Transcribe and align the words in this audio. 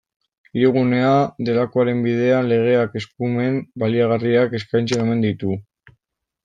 Hirigunea 0.59 1.11
delakoaren 1.49 2.01
bidean, 2.07 2.49
legeak 2.53 2.97
eskumen 3.03 3.61
baliagarriak 3.85 4.61
eskaintzen 4.61 5.05
omen 5.07 5.25
ditu. 5.29 5.63